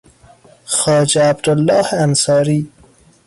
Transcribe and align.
خواجه 0.65 1.23
عبدالله 1.23 1.93
انصاری 2.03 2.69